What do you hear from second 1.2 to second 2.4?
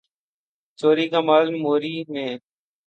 مال موری میں